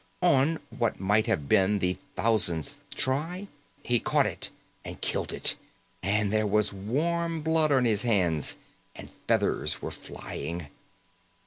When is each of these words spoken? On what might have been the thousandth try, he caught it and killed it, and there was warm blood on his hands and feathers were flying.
On 0.23 0.59
what 0.75 0.99
might 0.99 1.27
have 1.27 1.47
been 1.47 1.77
the 1.77 1.95
thousandth 2.15 2.83
try, 2.95 3.47
he 3.83 3.99
caught 3.99 4.25
it 4.25 4.49
and 4.83 4.99
killed 4.99 5.31
it, 5.31 5.55
and 6.01 6.33
there 6.33 6.47
was 6.47 6.73
warm 6.73 7.41
blood 7.43 7.71
on 7.71 7.85
his 7.85 8.01
hands 8.01 8.55
and 8.95 9.11
feathers 9.27 9.79
were 9.79 9.91
flying. 9.91 10.69